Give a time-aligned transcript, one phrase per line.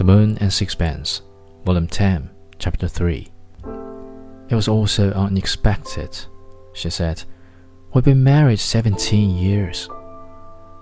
[0.00, 1.20] The Moon and Sixpence,
[1.66, 3.28] Volume 10, Chapter 3.
[4.48, 6.18] It was all so unexpected,
[6.72, 7.22] she said.
[7.92, 9.90] We've been married 17 years.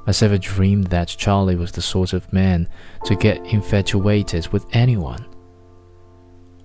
[0.07, 2.69] I never dreamed that Charlie was the sort of man
[3.07, 5.27] to get infatuated with anyone.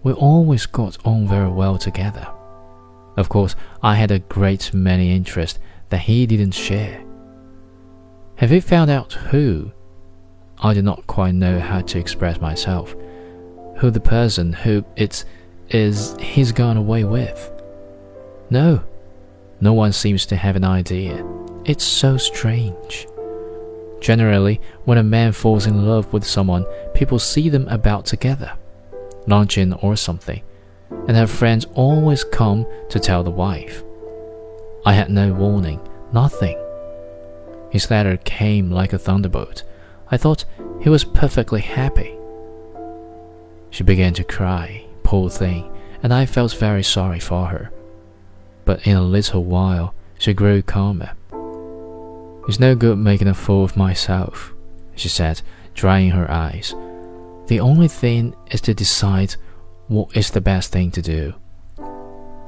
[0.03, 2.27] We always got on very well together.
[3.17, 5.57] Of course, I had a great many interests
[5.89, 7.03] that he didn't share.
[8.35, 9.71] Have you found out who?
[10.63, 12.95] I do not quite know how to express myself.
[13.77, 15.25] Who the person who it
[15.69, 17.51] is he's gone away with?
[18.49, 18.81] No,
[19.59, 21.25] no one seems to have an idea.
[21.65, 23.07] It's so strange.
[23.99, 28.53] Generally, when a man falls in love with someone, people see them about together,
[29.27, 30.41] lunching or something,
[31.07, 33.83] and her friends always come to tell the wife.
[34.85, 35.81] I had no warning,
[36.13, 36.57] nothing.
[37.69, 39.63] His letter came like a thunderbolt.
[40.11, 40.45] I thought
[40.83, 42.13] he was perfectly happy.
[43.69, 45.71] She began to cry, poor thing,
[46.03, 47.71] and I felt very sorry for her.
[48.65, 51.11] But in a little while, she grew calmer.
[52.49, 54.53] It's no good making a fool of myself,
[54.93, 55.41] she said,
[55.73, 56.75] drying her eyes.
[57.47, 59.35] The only thing is to decide
[59.87, 61.33] what is the best thing to do.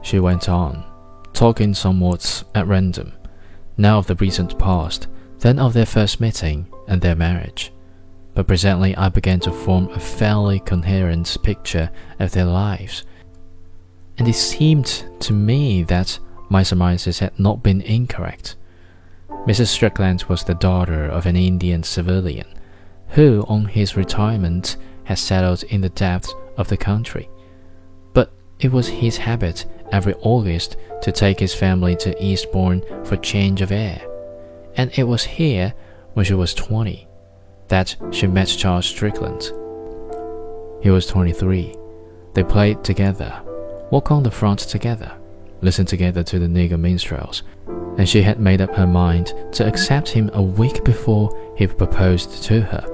[0.02, 0.84] She went on,
[1.32, 3.14] talking somewhat at random,
[3.78, 5.08] now of the recent past,
[5.40, 7.72] then of their first meeting and their marriage.
[8.36, 13.04] But presently I began to form a fairly coherent picture of their lives,
[14.18, 16.20] and it seemed to me that
[16.50, 18.56] my surmises had not been incorrect.
[19.48, 19.68] Mrs.
[19.68, 22.48] Strickland was the daughter of an Indian civilian,
[23.10, 27.30] who, on his retirement, had settled in the depths of the country.
[28.14, 33.62] But it was his habit every August to take his family to Eastbourne for change
[33.62, 34.02] of air
[34.76, 35.74] and it was here,
[36.14, 37.08] when she was 20,
[37.68, 39.52] that she met Charles Strickland.
[40.82, 41.76] He was 23.
[42.34, 43.42] They played together,
[43.92, 45.12] walked on the front together,
[45.62, 47.44] listened together to the nigger minstrels,
[47.98, 52.44] and she had made up her mind to accept him a week before he proposed
[52.44, 52.86] to her.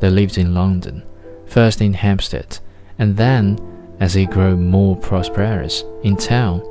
[0.00, 1.02] They lived in London,
[1.46, 2.58] first in Hampstead,
[2.98, 3.58] and then,
[4.00, 6.62] as he grew more prosperous in town,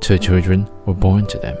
[0.00, 1.56] two children were born to them.